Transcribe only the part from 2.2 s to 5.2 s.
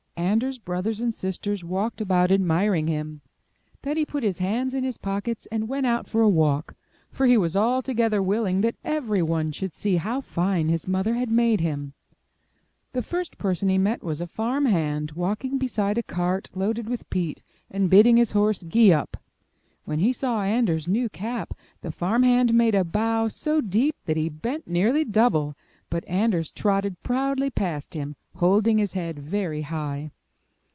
admiring him; then he put his hands in his